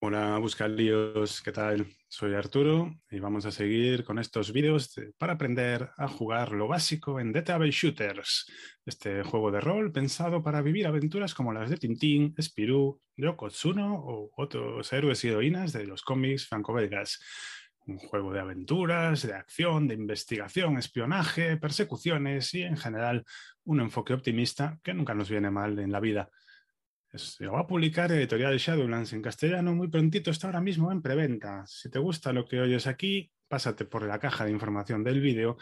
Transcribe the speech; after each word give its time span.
Hola, 0.00 0.38
Buscalíos, 0.38 1.42
¿qué 1.42 1.50
tal? 1.50 1.84
Soy 2.06 2.32
Arturo 2.34 2.94
y 3.10 3.18
vamos 3.18 3.46
a 3.46 3.50
seguir 3.50 4.04
con 4.04 4.20
estos 4.20 4.52
vídeos 4.52 4.94
para 5.18 5.32
aprender 5.32 5.90
a 5.96 6.06
jugar 6.06 6.52
lo 6.52 6.68
básico 6.68 7.18
en 7.18 7.32
Database 7.32 7.72
Shooters, 7.72 8.46
este 8.86 9.24
juego 9.24 9.50
de 9.50 9.60
rol 9.60 9.90
pensado 9.90 10.40
para 10.40 10.62
vivir 10.62 10.86
aventuras 10.86 11.34
como 11.34 11.52
las 11.52 11.68
de 11.68 11.78
Tintín, 11.78 12.32
Spirou, 12.40 13.00
Yoko 13.16 13.48
Tsuno 13.48 13.96
o 13.96 14.30
otros 14.36 14.92
héroes 14.92 15.24
y 15.24 15.30
heroínas 15.30 15.72
de 15.72 15.84
los 15.84 16.02
cómics 16.02 16.46
franco-belgas. 16.46 17.20
Un 17.86 17.98
juego 17.98 18.32
de 18.32 18.38
aventuras, 18.38 19.26
de 19.26 19.34
acción, 19.34 19.88
de 19.88 19.94
investigación, 19.94 20.78
espionaje, 20.78 21.56
persecuciones 21.56 22.54
y 22.54 22.62
en 22.62 22.76
general 22.76 23.24
un 23.64 23.80
enfoque 23.80 24.14
optimista 24.14 24.78
que 24.84 24.94
nunca 24.94 25.14
nos 25.14 25.28
viene 25.28 25.50
mal 25.50 25.76
en 25.80 25.90
la 25.90 25.98
vida. 25.98 26.30
Se 27.14 27.44
lo 27.44 27.52
va 27.52 27.60
a 27.60 27.66
publicar 27.66 28.12
Editorial 28.12 28.58
Shadowlands 28.58 29.14
en 29.14 29.22
castellano 29.22 29.74
muy 29.74 29.88
prontito, 29.88 30.30
está 30.30 30.48
ahora 30.48 30.60
mismo 30.60 30.92
en 30.92 31.00
preventa. 31.00 31.64
Si 31.66 31.90
te 31.90 31.98
gusta 31.98 32.32
lo 32.32 32.46
que 32.46 32.60
oyes 32.60 32.86
aquí, 32.86 33.30
pásate 33.48 33.86
por 33.86 34.06
la 34.06 34.18
caja 34.18 34.44
de 34.44 34.50
información 34.50 35.02
del 35.02 35.20
vídeo, 35.20 35.56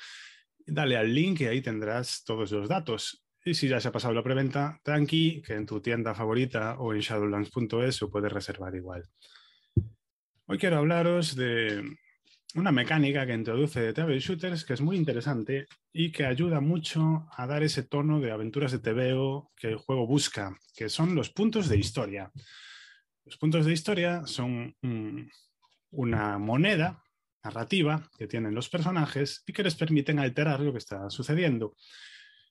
dale 0.67 0.97
al 0.97 1.15
link 1.15 1.43
y 1.43 1.47
ahí 1.47 1.61
tendrás 1.61 2.25
todos 2.25 2.51
los 2.51 2.69
datos. 2.69 3.25
Y 3.45 3.55
si 3.55 3.69
ya 3.69 3.81
se 3.81 3.89
ha 3.89 3.93
pasado 3.93 4.13
la 4.13 4.25
preventa, 4.25 4.81
tranqui, 4.83 5.41
que 5.41 5.55
en 5.55 5.67
tu 5.67 5.81
tienda 5.81 6.17
favorita 6.17 6.81
o 6.81 6.93
en 6.93 7.01
shadowlands.es 7.01 8.01
lo 8.01 8.11
puedes 8.11 8.33
reservar 8.33 8.75
igual. 8.75 9.09
Hoy 10.47 10.59
quiero 10.59 10.79
hablaros 10.79 11.37
de 11.37 11.97
una 12.57 12.73
mecánica 12.73 13.27
que 13.27 13.35
introduce 13.35 13.93
TV 13.93 14.19
Shooters 14.19 14.65
que 14.65 14.73
es 14.73 14.81
muy 14.81 14.97
interesante 14.97 15.67
y 15.93 16.11
que 16.11 16.25
ayuda 16.25 16.61
mucho 16.61 17.29
a 17.37 17.47
dar 17.47 17.63
ese 17.63 17.83
tono 17.83 18.19
de 18.19 18.33
aventuras 18.33 18.73
de 18.73 18.79
TVO 18.79 19.53
que 19.55 19.69
el 19.69 19.77
juego 19.77 20.07
busca, 20.07 20.57
que 20.75 20.89
son 20.89 21.15
los 21.15 21.31
puntos 21.31 21.69
de 21.69 21.77
historia. 21.77 22.33
Los 23.27 23.37
puntos 23.37 23.67
de 23.67 23.73
historia 23.73 24.27
son 24.27 24.75
una 25.91 26.39
moneda 26.39 27.03
narrativa 27.45 28.09
que 28.17 28.27
tienen 28.27 28.55
los 28.55 28.71
personajes 28.71 29.43
y 29.47 29.53
que 29.53 29.63
les 29.63 29.75
permiten 29.75 30.19
alterar 30.19 30.61
lo 30.61 30.73
que 30.73 30.79
está 30.79 31.11
sucediendo. 31.11 31.77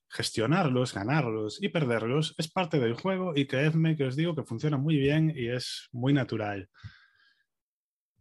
Gestionarlos, 0.08 0.94
ganarlos 0.94 1.62
y 1.62 1.70
perderlos 1.70 2.36
es 2.38 2.48
parte 2.48 2.80
del 2.80 2.94
juego 2.94 3.34
y 3.36 3.48
creedme 3.48 3.96
que 3.96 4.06
os 4.06 4.16
digo 4.16 4.36
que 4.36 4.44
funciona 4.44 4.78
muy 4.78 4.98
bien 4.98 5.34
y 5.36 5.48
es 5.48 5.90
muy 5.92 6.14
natural. 6.14 6.70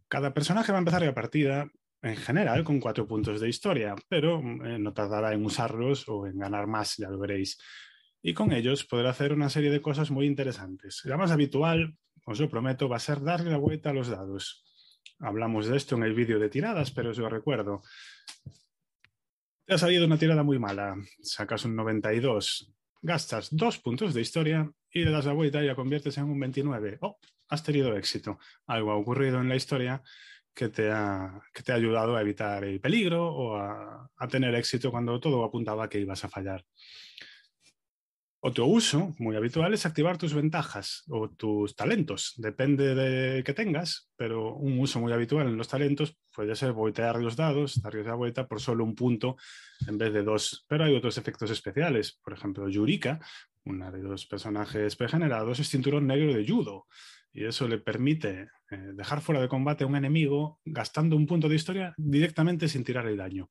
Cada 0.07 0.33
personaje 0.33 0.71
va 0.71 0.77
a 0.77 0.79
empezar 0.79 1.01
la 1.01 1.13
partida 1.13 1.67
en 2.01 2.15
general 2.17 2.63
con 2.63 2.79
cuatro 2.79 3.07
puntos 3.07 3.41
de 3.41 3.49
historia, 3.49 3.95
pero 4.07 4.39
eh, 4.39 4.77
no 4.77 4.93
tardará 4.93 5.33
en 5.33 5.43
usarlos 5.43 6.07
o 6.07 6.27
en 6.27 6.37
ganar 6.37 6.67
más, 6.67 6.97
ya 6.97 7.09
lo 7.09 7.17
veréis. 7.17 7.57
Y 8.21 8.33
con 8.33 8.51
ellos 8.53 8.85
podrá 8.85 9.09
hacer 9.09 9.33
una 9.33 9.49
serie 9.49 9.71
de 9.71 9.81
cosas 9.81 10.11
muy 10.11 10.27
interesantes. 10.27 11.01
La 11.05 11.17
más 11.17 11.31
habitual, 11.31 11.97
os 12.25 12.39
lo 12.39 12.49
prometo, 12.49 12.87
va 12.87 12.97
a 12.97 12.99
ser 12.99 13.21
darle 13.21 13.51
la 13.51 13.57
vuelta 13.57 13.89
a 13.89 13.93
los 13.93 14.09
dados. 14.09 14.63
Hablamos 15.19 15.67
de 15.67 15.77
esto 15.77 15.95
en 15.95 16.03
el 16.03 16.13
vídeo 16.13 16.39
de 16.39 16.49
tiradas, 16.49 16.91
pero 16.91 17.11
os 17.11 17.17
lo 17.17 17.29
recuerdo. 17.29 17.81
Te 19.65 19.73
ha 19.73 19.77
salido 19.77 20.05
una 20.05 20.17
tirada 20.17 20.43
muy 20.43 20.59
mala, 20.59 20.95
sacas 21.21 21.65
un 21.65 21.75
92, 21.75 22.71
gastas 23.05 23.49
dos 23.51 23.77
puntos 23.79 24.13
de 24.13 24.21
historia 24.21 24.69
y 24.91 25.05
le 25.05 25.11
das 25.11 25.25
la 25.25 25.33
vuelta 25.33 25.63
y 25.63 25.67
la 25.67 25.75
conviertes 25.75 26.17
en 26.17 26.25
un 26.25 26.39
29. 26.39 26.97
Oh, 27.01 27.17
has 27.49 27.63
tenido 27.63 27.95
éxito. 27.95 28.39
Algo 28.65 28.91
ha 28.91 28.95
ocurrido 28.95 29.39
en 29.39 29.49
la 29.49 29.55
historia 29.55 30.01
que 30.53 30.69
te, 30.69 30.91
ha, 30.91 31.41
que 31.53 31.63
te 31.63 31.71
ha 31.71 31.75
ayudado 31.75 32.15
a 32.15 32.21
evitar 32.21 32.63
el 32.63 32.79
peligro 32.79 33.27
o 33.27 33.57
a, 33.57 34.09
a 34.15 34.27
tener 34.27 34.55
éxito 34.55 34.89
cuando 34.89 35.19
todo 35.19 35.43
apuntaba 35.43 35.87
que 35.87 35.99
ibas 35.99 36.23
a 36.23 36.29
fallar. 36.29 36.65
Otro 38.47 38.67
uso 38.67 39.15
muy 39.17 39.35
habitual 39.35 39.73
es 39.73 39.87
activar 39.87 40.19
tus 40.19 40.35
ventajas 40.35 41.03
o 41.09 41.31
tus 41.31 41.75
talentos. 41.75 42.35
Depende 42.37 42.93
de 42.93 43.43
que 43.43 43.55
tengas, 43.55 44.11
pero 44.15 44.53
un 44.53 44.77
uso 44.79 44.99
muy 44.99 45.11
habitual 45.11 45.47
en 45.47 45.57
los 45.57 45.67
talentos 45.67 46.15
puede 46.31 46.55
ser 46.55 46.71
voltear 46.71 47.19
los 47.19 47.35
dados, 47.35 47.81
darles 47.81 48.05
la 48.05 48.13
vuelta 48.13 48.47
por 48.47 48.61
solo 48.61 48.83
un 48.83 48.93
punto 48.93 49.35
en 49.87 49.97
vez 49.97 50.13
de 50.13 50.21
dos. 50.21 50.63
Pero 50.67 50.83
hay 50.83 50.95
otros 50.95 51.17
efectos 51.17 51.49
especiales. 51.49 52.19
Por 52.23 52.33
ejemplo, 52.33 52.69
Yurika, 52.69 53.19
una 53.63 53.89
de 53.89 54.03
los 54.03 54.27
personajes 54.27 54.95
pregenerados, 54.95 55.59
es 55.59 55.67
cinturón 55.67 56.05
negro 56.05 56.31
de 56.31 56.45
judo. 56.47 56.85
Y 57.33 57.45
eso 57.45 57.67
le 57.67 57.79
permite 57.79 58.49
eh, 58.69 58.77
dejar 58.93 59.21
fuera 59.21 59.41
de 59.41 59.47
combate 59.47 59.85
a 59.85 59.87
un 59.87 59.95
enemigo 59.95 60.59
gastando 60.63 61.15
un 61.15 61.25
punto 61.25 61.49
de 61.49 61.55
historia 61.55 61.95
directamente 61.97 62.67
sin 62.67 62.83
tirar 62.83 63.07
el 63.07 63.17
daño. 63.17 63.49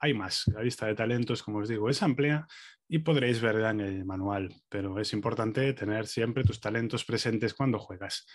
Hay 0.00 0.14
más. 0.14 0.46
La 0.48 0.62
lista 0.62 0.86
de 0.86 0.94
talentos, 0.94 1.42
como 1.42 1.58
os 1.58 1.68
digo, 1.68 1.88
es 1.90 2.02
amplia 2.02 2.46
y 2.88 2.98
podréis 3.00 3.40
verla 3.40 3.70
en 3.70 3.80
el 3.80 4.04
manual, 4.04 4.52
pero 4.68 4.98
es 4.98 5.12
importante 5.12 5.72
tener 5.74 6.06
siempre 6.06 6.42
tus 6.42 6.58
talentos 6.58 7.04
presentes 7.04 7.54
cuando 7.54 7.78
juegas. 7.78 8.26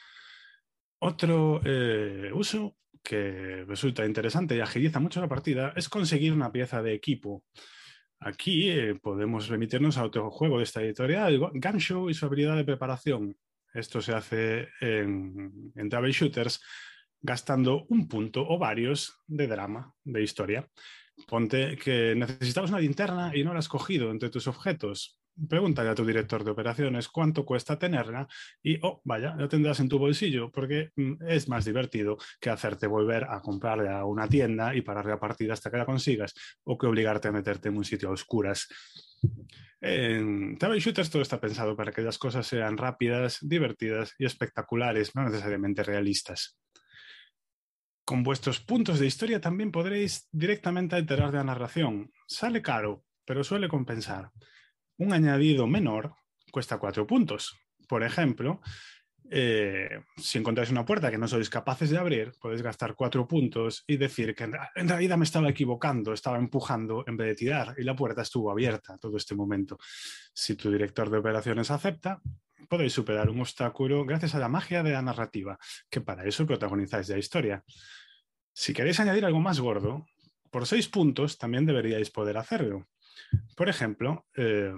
Otro 1.00 1.60
eh, 1.66 2.32
uso 2.34 2.78
que 3.04 3.66
resulta 3.68 4.06
interesante 4.06 4.56
y 4.56 4.62
agiliza 4.62 5.00
mucho 5.00 5.22
la 5.22 5.28
partida 5.28 5.74
es 5.76 5.90
conseguir 5.90 6.34
una 6.34 6.52
pieza 6.52 6.82
de 6.82 6.94
equipo. 6.94 7.44
Aquí 8.20 8.70
eh, 8.70 8.96
podemos 8.96 9.50
remitirnos 9.50 9.98
a 9.98 10.06
otro 10.06 10.32
juego 10.32 10.60
de 10.60 10.64
esta 10.64 10.82
editorial, 10.82 11.38
Gunshow 11.54 12.10
y 12.10 12.14
su 12.14 12.26
habilidad 12.26 12.56
de 12.56 12.64
preparación. 12.64 13.38
Esto 13.74 14.02
se 14.02 14.14
hace 14.14 14.70
en, 14.80 15.72
en 15.76 15.90
Travel 15.90 16.14
Shooters 16.14 16.64
gastando 17.22 17.86
un 17.90 18.08
punto 18.08 18.48
o 18.48 18.58
varios 18.58 19.22
de 19.28 19.48
drama, 19.48 19.94
de 20.04 20.24
historia. 20.24 20.70
Ponte 21.28 21.78
que 21.78 22.14
necesitabas 22.16 22.70
una 22.70 22.80
linterna 22.80 23.32
y 23.34 23.44
no 23.44 23.54
la 23.54 23.60
has 23.60 23.70
cogido 23.70 24.12
entre 24.12 24.30
tus 24.30 24.48
objetos. 24.48 25.20
Pregúntale 25.50 25.90
a 25.90 25.96
tu 25.96 26.06
director 26.06 26.44
de 26.44 26.52
operaciones 26.52 27.10
cuánto 27.10 27.46
cuesta 27.46 27.78
tenerla 27.78 28.28
y, 28.64 28.78
oh, 28.82 29.02
vaya, 29.04 29.36
la 29.36 29.50
tendrás 29.50 29.80
en 29.80 29.90
tu 29.90 29.98
bolsillo 29.98 30.52
porque 30.52 30.92
mm, 30.96 31.28
es 31.28 31.50
más 31.50 31.66
divertido 31.66 32.18
que 32.40 32.50
hacerte 32.50 32.88
volver 32.88 33.26
a 33.26 33.42
comprarla 33.42 34.00
a 34.00 34.06
una 34.06 34.28
tienda 34.30 34.76
y 34.76 34.82
parar 34.82 35.06
la 35.06 35.20
partida 35.20 35.54
hasta 35.54 35.72
que 35.72 35.78
la 35.78 35.86
consigas 35.86 36.34
o 36.64 36.78
que 36.78 36.88
obligarte 36.88 37.28
a 37.28 37.32
meterte 37.34 37.70
en 37.70 37.78
un 37.78 37.86
sitio 37.86 38.10
a 38.10 38.14
oscuras. 38.14 38.68
En 39.82 40.58
Travel 40.58 40.80
Shooters 40.80 41.10
todo 41.10 41.22
está 41.22 41.40
pensado 41.40 41.76
para 41.76 41.92
que 41.92 42.02
las 42.02 42.18
cosas 42.18 42.48
sean 42.48 42.78
rápidas, 42.78 43.40
divertidas 43.42 44.14
y 44.18 44.26
espectaculares, 44.26 45.16
no 45.16 45.24
necesariamente 45.24 45.84
realistas. 45.84 46.58
Con 48.06 48.22
vuestros 48.22 48.60
puntos 48.60 49.00
de 49.00 49.08
historia 49.08 49.42
también 49.42 49.72
podréis 49.72 50.30
directamente 50.32 50.96
alterar 50.96 51.34
la 51.34 51.44
narración. 51.44 52.12
Sale 52.28 52.62
caro, 52.62 53.04
pero 53.26 53.44
suele 53.44 53.68
compensar. 53.68 54.30
Un 54.98 55.12
añadido 55.12 55.66
menor 55.66 56.14
cuesta 56.52 56.78
cuatro 56.78 57.08
puntos. 57.08 57.58
Por 57.90 58.04
ejemplo, 58.04 58.62
eh, 59.32 59.90
si 60.18 60.38
encontráis 60.38 60.70
una 60.70 60.86
puerta 60.86 61.10
que 61.10 61.18
no 61.18 61.28
sois 61.28 61.50
capaces 61.50 61.90
de 61.90 61.98
abrir, 61.98 62.34
podéis 62.40 62.62
gastar 62.62 62.94
cuatro 62.94 63.28
puntos 63.28 63.84
y 63.88 63.98
decir 63.98 64.36
que 64.36 64.44
en 64.44 64.88
realidad 64.88 65.18
me 65.18 65.26
estaba 65.26 65.50
equivocando, 65.50 66.14
estaba 66.14 66.38
empujando 66.38 67.04
en 67.08 67.18
vez 67.18 67.30
de 67.30 67.36
tirar 67.36 67.74
y 67.78 67.84
la 67.84 67.96
puerta 67.96 68.22
estuvo 68.22 68.52
abierta 68.52 69.00
todo 69.00 69.18
este 69.18 69.34
momento. 69.34 69.80
Si 70.32 70.56
tu 70.56 70.72
director 70.72 71.10
de 71.10 71.18
operaciones 71.18 71.72
acepta, 71.72 72.22
podéis 72.68 72.94
superar 72.94 73.30
un 73.30 73.42
obstáculo 73.42 74.06
gracias 74.06 74.36
a 74.36 74.40
la 74.40 74.50
magia 74.50 74.84
de 74.84 74.92
la 74.92 75.02
narrativa, 75.02 75.58
que 75.90 76.02
para 76.02 76.26
eso 76.26 76.46
protagonizáis 76.46 77.10
la 77.10 77.18
historia. 77.18 77.64
Si 78.54 78.74
queréis 78.74 79.00
añadir 79.00 79.26
algo 79.26 79.40
más 79.40 79.60
gordo, 79.60 80.06
por 80.50 80.66
seis 80.66 80.88
puntos 80.88 81.38
también 81.38 81.66
deberíais 81.66 82.12
poder 82.12 82.38
hacerlo. 82.38 82.88
Por 83.56 83.70
ejemplo, 83.70 84.26
eh, 84.36 84.74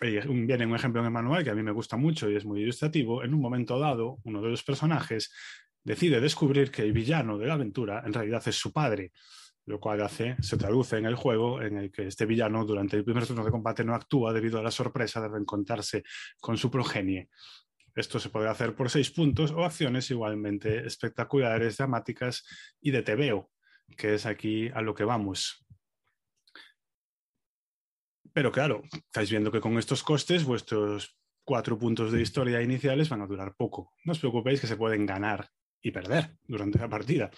viene 0.00 0.66
un 0.66 0.74
ejemplo 0.74 1.00
en 1.00 1.06
el 1.06 1.12
manual 1.12 1.44
que 1.44 1.50
a 1.50 1.54
mí 1.54 1.62
me 1.62 1.72
gusta 1.72 1.96
mucho 1.96 2.28
y 2.30 2.36
es 2.36 2.44
muy 2.44 2.60
ilustrativo. 2.60 3.22
En 3.22 3.34
un 3.34 3.40
momento 3.40 3.78
dado, 3.78 4.18
uno 4.24 4.42
de 4.42 4.50
los 4.50 4.62
personajes 4.62 5.32
decide 5.82 6.20
descubrir 6.20 6.70
que 6.70 6.82
el 6.82 6.92
villano 6.92 7.38
de 7.38 7.46
la 7.46 7.54
aventura 7.54 8.02
en 8.04 8.12
realidad 8.12 8.42
es 8.46 8.56
su 8.56 8.72
padre, 8.72 9.12
lo 9.66 9.80
cual 9.80 10.02
hace, 10.02 10.36
se 10.40 10.56
traduce 10.56 10.96
en 10.98 11.06
el 11.06 11.14
juego 11.14 11.62
en 11.62 11.78
el 11.78 11.90
que 11.90 12.06
este 12.06 12.26
villano 12.26 12.64
durante 12.64 12.96
el 12.96 13.04
primer 13.04 13.26
turno 13.26 13.44
de 13.44 13.50
combate 13.50 13.84
no 13.84 13.94
actúa 13.94 14.32
debido 14.32 14.58
a 14.58 14.62
la 14.62 14.70
sorpresa 14.70 15.20
de 15.20 15.28
reencontrarse 15.28 16.02
con 16.40 16.56
su 16.56 16.70
progenie. 16.70 17.28
Esto 17.94 18.18
se 18.18 18.28
puede 18.28 18.48
hacer 18.48 18.74
por 18.74 18.90
seis 18.90 19.10
puntos 19.10 19.52
o 19.52 19.64
acciones 19.64 20.10
igualmente 20.10 20.86
espectaculares, 20.86 21.76
dramáticas 21.76 22.44
y 22.80 22.90
de 22.90 23.02
tebeo, 23.02 23.50
que 23.96 24.14
es 24.14 24.26
aquí 24.26 24.68
a 24.74 24.82
lo 24.82 24.94
que 24.94 25.04
vamos. 25.04 25.64
Pero 28.32 28.50
claro, 28.50 28.82
estáis 28.92 29.30
viendo 29.30 29.52
que 29.52 29.60
con 29.60 29.78
estos 29.78 30.02
costes 30.02 30.44
vuestros 30.44 31.16
cuatro 31.44 31.78
puntos 31.78 32.10
de 32.10 32.20
historia 32.20 32.62
iniciales 32.62 33.08
van 33.08 33.22
a 33.22 33.26
durar 33.26 33.54
poco. 33.54 33.92
No 34.04 34.12
os 34.12 34.18
preocupéis 34.18 34.60
que 34.60 34.66
se 34.66 34.76
pueden 34.76 35.06
ganar 35.06 35.48
y 35.80 35.92
perder 35.92 36.36
durante 36.42 36.78
la 36.80 36.88
partida. 36.88 37.30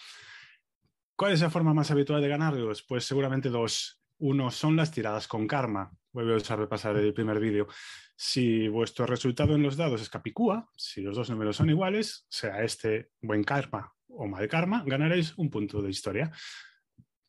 ¿Cuál 1.16 1.32
es 1.32 1.40
la 1.40 1.48
forma 1.48 1.72
más 1.72 1.90
habitual 1.90 2.20
de 2.20 2.28
ganarlos? 2.28 2.82
Pues 2.82 3.06
seguramente 3.06 3.48
dos. 3.48 4.02
Uno 4.18 4.50
son 4.50 4.76
las 4.76 4.90
tiradas 4.90 5.26
con 5.26 5.46
karma. 5.46 5.90
Voy 6.12 6.30
a 6.30 6.56
repasar 6.56 6.94
el 6.98 7.14
primer 7.14 7.40
vídeo. 7.40 7.68
Si 8.14 8.68
vuestro 8.68 9.06
resultado 9.06 9.54
en 9.54 9.62
los 9.62 9.78
dados 9.78 10.02
es 10.02 10.10
capicúa, 10.10 10.70
si 10.76 11.00
los 11.00 11.16
dos 11.16 11.30
números 11.30 11.56
son 11.56 11.70
iguales, 11.70 12.26
sea 12.28 12.62
este 12.62 13.10
buen 13.22 13.44
karma 13.44 13.94
o 14.08 14.26
mal 14.26 14.46
karma, 14.46 14.82
ganaréis 14.86 15.36
un 15.38 15.48
punto 15.48 15.80
de 15.80 15.88
historia 15.88 16.30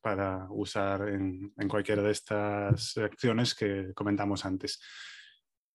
para 0.01 0.47
usar 0.49 1.07
en 1.07 1.53
cualquiera 1.69 2.01
de 2.01 2.11
estas 2.11 2.97
acciones 2.97 3.55
que 3.55 3.93
comentamos 3.93 4.43
antes. 4.45 4.81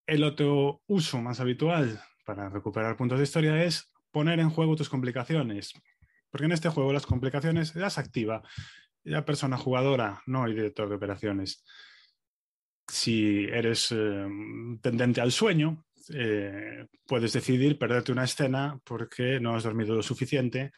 El 0.06 0.24
otro 0.24 0.82
uso 0.86 1.18
más 1.22 1.40
habitual 1.40 1.98
para 2.26 2.50
recuperar 2.50 2.96
puntos 2.96 3.18
de 3.18 3.24
historia 3.24 3.64
es 3.64 3.90
poner 4.10 4.38
en 4.38 4.50
juego 4.50 4.76
tus 4.76 4.90
complicaciones, 4.90 5.72
porque 6.32 6.46
en 6.46 6.52
este 6.52 6.70
juego 6.70 6.92
las 6.92 7.06
complicaciones 7.06 7.76
las 7.76 7.98
activa 7.98 8.42
la 9.04 9.24
persona 9.24 9.56
jugadora, 9.56 10.22
no 10.26 10.46
el 10.46 10.54
director 10.54 10.88
de 10.88 10.94
operaciones. 10.94 11.64
Si 12.88 13.44
eres 13.44 13.92
eh, 13.92 14.26
tendente 14.80 15.20
al 15.20 15.32
sueño, 15.32 15.84
eh, 16.14 16.86
puedes 17.06 17.32
decidir 17.32 17.78
perderte 17.78 18.12
una 18.12 18.24
escena 18.24 18.78
porque 18.84 19.40
no 19.40 19.54
has 19.54 19.62
dormido 19.62 19.94
lo 19.94 20.02
suficiente 20.02 20.72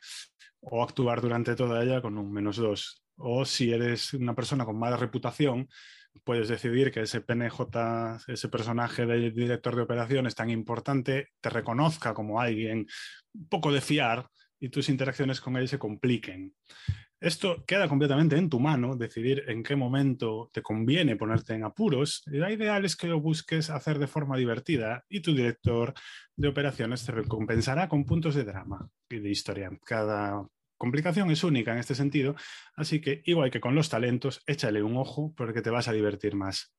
o 0.61 0.83
actuar 0.83 1.21
durante 1.21 1.55
toda 1.55 1.83
ella 1.83 2.01
con 2.01 2.19
un 2.19 2.33
menos 2.33 2.57
dos. 2.57 3.03
O 3.17 3.45
si 3.45 3.73
eres 3.73 4.15
una 4.15 4.35
persona 4.35 4.65
con 4.65 4.79
mala 4.79 4.97
reputación, 4.97 5.69
puedes 6.25 6.49
decidir 6.49 6.91
que 6.91 7.03
ese 7.03 7.21
PNJ, 7.21 7.61
ese 8.29 8.49
personaje 8.49 9.07
del 9.07 9.35
director 9.35 9.77
de 9.77 9.83
operaciones 9.83 10.35
tan 10.35 10.51
importante, 10.51 11.29
te 11.41 11.51
reconozca 11.51 12.15
como 12.15 12.41
alguien 12.41 12.87
poco 13.49 13.73
de 13.73 13.81
fiar 13.81 14.29
y 14.65 14.71
tus 14.71 14.89
interacciones 14.89 15.43
con 15.43 15.57
él 15.57 15.69
se 15.69 15.79
compliquen. 15.79 16.55
Esto 17.21 17.65
queda 17.67 17.87
completamente 17.87 18.37
en 18.37 18.49
tu 18.49 18.59
mano, 18.61 18.97
decidir 18.97 19.45
en 19.47 19.63
qué 19.63 19.77
momento 19.77 20.51
te 20.55 20.63
conviene 20.63 21.17
ponerte 21.17 21.53
en 21.53 21.65
apuros. 21.65 22.23
La 22.27 22.51
ideal 22.51 22.87
es 22.87 22.97
que 22.97 23.07
lo 23.07 23.21
busques 23.21 23.69
hacer 23.69 23.99
de 23.99 24.07
forma 24.07 24.39
divertida 24.39 25.05
y 25.09 25.21
tu 25.21 25.35
director 25.35 25.93
de 26.35 26.49
operaciones 26.49 27.05
te 27.05 27.13
recompensará 27.13 27.89
con 27.91 28.07
puntos 28.07 28.35
de 28.35 28.45
drama 28.45 28.89
y 29.11 29.19
de 29.19 29.31
historia. 29.31 29.71
Cada 29.85 30.49
complicación 30.79 31.31
es 31.31 31.45
única 31.45 31.73
en 31.73 31.79
este 31.79 31.95
sentido, 31.95 32.35
así 32.75 33.03
que 33.03 33.23
igual 33.27 33.51
que 33.51 33.61
con 33.61 33.75
los 33.75 33.91
talentos, 33.91 34.43
échale 34.47 34.83
un 34.83 34.97
ojo 34.97 35.35
porque 35.37 35.61
te 35.61 35.71
vas 35.71 35.89
a 35.89 35.93
divertir 35.93 36.37
más. 36.37 36.75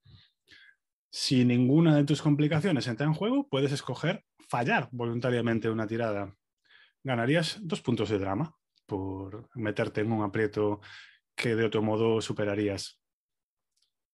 Si 1.11 1.45
ninguna 1.45 1.95
de 1.95 2.03
tus 2.03 2.23
complicaciones 2.23 2.87
entra 2.87 3.05
en 3.05 3.13
juego, 3.13 3.47
puedes 3.47 3.71
escoger 3.71 4.25
fallar 4.49 4.89
voluntariamente 4.91 5.69
una 5.69 5.85
tirada. 5.85 6.35
Ganarías 7.05 7.59
dos 7.61 7.81
puntos 7.81 8.09
de 8.09 8.17
drama 8.17 8.57
por 8.87 9.47
meterte 9.53 10.01
en 10.01 10.11
un 10.11 10.23
aprieto 10.23 10.81
que 11.35 11.55
de 11.55 11.65
otro 11.65 11.83
modo 11.83 12.19
superarías. 12.19 12.99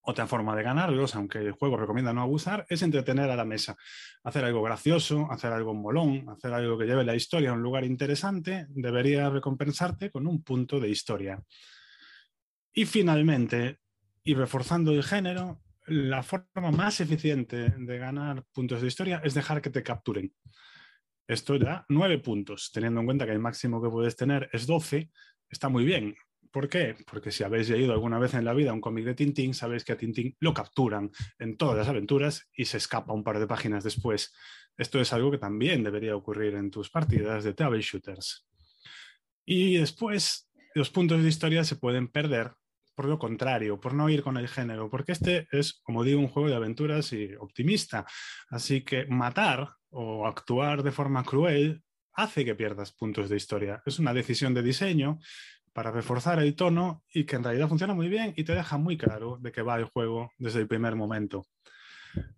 Otra 0.02 0.26
forma 0.26 0.54
de 0.54 0.62
ganarlos, 0.62 1.14
aunque 1.14 1.38
el 1.38 1.52
juego 1.52 1.78
recomienda 1.78 2.12
no 2.12 2.20
abusar, 2.20 2.66
es 2.68 2.82
entretener 2.82 3.30
a 3.30 3.36
la 3.36 3.46
mesa. 3.46 3.78
Hacer 4.24 4.44
algo 4.44 4.62
gracioso, 4.62 5.26
hacer 5.30 5.54
algo 5.54 5.72
molón, 5.72 6.28
hacer 6.28 6.52
algo 6.52 6.76
que 6.76 6.84
lleve 6.84 7.02
la 7.02 7.14
historia 7.14 7.50
a 7.50 7.54
un 7.54 7.62
lugar 7.62 7.84
interesante, 7.84 8.66
debería 8.68 9.30
recompensarte 9.30 10.10
con 10.10 10.26
un 10.26 10.42
punto 10.42 10.78
de 10.78 10.90
historia. 10.90 11.42
Y 12.74 12.84
finalmente, 12.84 13.78
y 14.22 14.34
reforzando 14.34 14.92
el 14.92 15.02
género, 15.02 15.62
la 15.86 16.22
forma 16.22 16.70
más 16.72 17.00
eficiente 17.00 17.70
de 17.70 17.98
ganar 17.98 18.44
puntos 18.52 18.82
de 18.82 18.88
historia 18.88 19.22
es 19.24 19.32
dejar 19.32 19.62
que 19.62 19.70
te 19.70 19.82
capturen. 19.82 20.30
Esto 21.32 21.58
da 21.58 21.86
nueve 21.88 22.18
puntos, 22.18 22.70
teniendo 22.72 23.00
en 23.00 23.06
cuenta 23.06 23.24
que 23.24 23.32
el 23.32 23.38
máximo 23.38 23.82
que 23.82 23.88
puedes 23.88 24.16
tener 24.16 24.50
es 24.52 24.66
12, 24.66 25.10
está 25.48 25.70
muy 25.70 25.84
bien. 25.84 26.14
¿Por 26.50 26.68
qué? 26.68 26.94
Porque 27.10 27.32
si 27.32 27.42
habéis 27.42 27.70
leído 27.70 27.94
alguna 27.94 28.18
vez 28.18 28.34
en 28.34 28.44
la 28.44 28.52
vida 28.52 28.74
un 28.74 28.82
cómic 28.82 29.06
de 29.06 29.14
Tintín, 29.14 29.54
sabéis 29.54 29.82
que 29.82 29.92
a 29.92 29.96
Tintín 29.96 30.36
lo 30.40 30.52
capturan 30.52 31.10
en 31.38 31.56
todas 31.56 31.78
las 31.78 31.88
aventuras 31.88 32.50
y 32.54 32.66
se 32.66 32.76
escapa 32.76 33.14
un 33.14 33.24
par 33.24 33.38
de 33.38 33.46
páginas 33.46 33.82
después. 33.82 34.34
Esto 34.76 35.00
es 35.00 35.10
algo 35.14 35.30
que 35.30 35.38
también 35.38 35.82
debería 35.82 36.14
ocurrir 36.14 36.54
en 36.54 36.70
tus 36.70 36.90
partidas 36.90 37.44
de 37.44 37.54
Table 37.54 37.80
Shooters. 37.80 38.46
Y 39.46 39.78
después, 39.78 40.50
los 40.74 40.90
puntos 40.90 41.22
de 41.22 41.28
historia 41.30 41.64
se 41.64 41.76
pueden 41.76 42.08
perder 42.08 42.52
por 42.94 43.06
lo 43.06 43.18
contrario, 43.18 43.80
por 43.80 43.94
no 43.94 44.10
ir 44.10 44.22
con 44.22 44.36
el 44.36 44.48
género, 44.48 44.90
porque 44.90 45.12
este 45.12 45.48
es, 45.50 45.80
como 45.82 46.04
digo, 46.04 46.20
un 46.20 46.28
juego 46.28 46.50
de 46.50 46.56
aventuras 46.56 47.10
y 47.14 47.34
optimista. 47.36 48.04
Así 48.50 48.82
que 48.82 49.06
matar 49.06 49.76
o 49.92 50.26
actuar 50.26 50.82
de 50.82 50.90
forma 50.90 51.24
cruel 51.24 51.82
hace 52.12 52.44
que 52.44 52.54
pierdas 52.54 52.92
puntos 52.92 53.28
de 53.28 53.36
historia. 53.36 53.82
Es 53.86 53.98
una 53.98 54.12
decisión 54.12 54.52
de 54.52 54.62
diseño 54.62 55.18
para 55.72 55.90
reforzar 55.90 56.40
el 56.40 56.54
tono 56.54 57.04
y 57.12 57.24
que 57.24 57.36
en 57.36 57.44
realidad 57.44 57.68
funciona 57.68 57.94
muy 57.94 58.08
bien 58.08 58.34
y 58.36 58.44
te 58.44 58.54
deja 58.54 58.76
muy 58.76 58.98
claro 58.98 59.38
de 59.40 59.52
qué 59.52 59.62
va 59.62 59.76
el 59.76 59.86
juego 59.86 60.30
desde 60.36 60.60
el 60.60 60.68
primer 60.68 60.96
momento. 60.96 61.46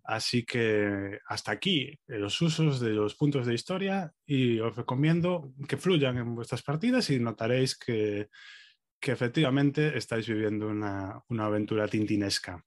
Así 0.03 0.45
que 0.45 1.19
hasta 1.27 1.51
aquí 1.51 1.99
los 2.07 2.41
usos 2.41 2.79
de 2.79 2.91
los 2.91 3.15
puntos 3.15 3.45
de 3.45 3.53
historia 3.53 4.13
y 4.25 4.59
os 4.59 4.75
recomiendo 4.75 5.51
que 5.67 5.75
fluyan 5.75 6.17
en 6.17 6.35
vuestras 6.35 6.61
partidas 6.61 7.09
y 7.09 7.19
notaréis 7.19 7.77
que 7.77 8.29
que 9.05 9.11
efectivamente 9.11 9.95
estáis 9.95 10.27
viviendo 10.27 10.67
una, 10.67 11.21
aventura 11.37 11.87
tintinesca. 11.87 12.65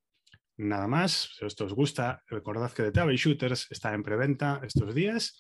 Nada 0.59 0.89
más, 0.89 1.31
si 1.39 1.47
esto 1.47 1.67
os 1.67 1.73
gusta, 1.73 2.25
recordad 2.27 2.73
que 2.73 2.83
The 2.83 2.91
Table 2.91 3.17
Shooters 3.17 3.69
está 3.71 3.95
en 3.95 4.03
preventa 4.03 4.61
estos 4.65 4.93
días 4.93 5.39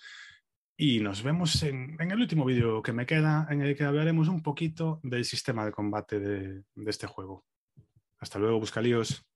y 0.76 1.00
nos 1.00 1.24
vemos 1.24 1.60
en, 1.64 1.96
el 2.00 2.20
último 2.20 2.44
vídeo 2.44 2.80
que 2.82 2.92
me 2.92 3.04
queda 3.04 3.48
en 3.50 3.60
el 3.60 3.76
que 3.76 3.82
hablaremos 3.82 4.28
un 4.28 4.44
poquito 4.44 5.00
del 5.02 5.24
sistema 5.24 5.64
de 5.64 5.72
combate 5.72 6.20
de, 6.20 6.62
de 6.72 6.90
este 6.90 7.08
juego. 7.08 7.44
Hasta 8.20 8.38
luego, 8.38 8.60
buscalíos. 8.60 9.26